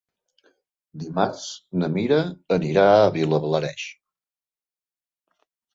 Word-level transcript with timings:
Dimarts 1.03 1.43
na 1.83 1.91
Mira 1.99 2.19
anirà 2.59 2.89
a 2.97 3.07
Vilablareix. 3.19 3.87